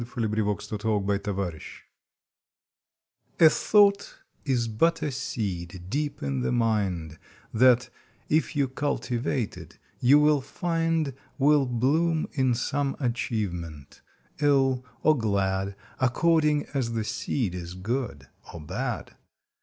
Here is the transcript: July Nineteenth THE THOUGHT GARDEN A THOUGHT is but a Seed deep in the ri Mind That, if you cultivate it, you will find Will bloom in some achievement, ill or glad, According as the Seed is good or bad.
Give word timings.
July 0.01 0.25
Nineteenth 0.25 0.67
THE 0.67 0.77
THOUGHT 0.79 1.05
GARDEN 1.05 1.61
A 3.39 3.49
THOUGHT 3.51 4.17
is 4.45 4.67
but 4.67 5.03
a 5.03 5.11
Seed 5.11 5.89
deep 5.91 6.23
in 6.23 6.39
the 6.39 6.49
ri 6.49 6.55
Mind 6.55 7.19
That, 7.53 7.91
if 8.27 8.55
you 8.55 8.67
cultivate 8.67 9.57
it, 9.57 9.77
you 9.99 10.19
will 10.19 10.41
find 10.41 11.13
Will 11.37 11.67
bloom 11.67 12.27
in 12.31 12.55
some 12.55 12.95
achievement, 12.99 14.01
ill 14.39 14.83
or 15.03 15.15
glad, 15.15 15.75
According 15.99 16.65
as 16.73 16.93
the 16.93 17.03
Seed 17.03 17.53
is 17.53 17.75
good 17.75 18.27
or 18.51 18.59
bad. 18.59 19.15